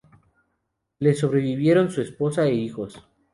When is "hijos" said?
2.55-3.07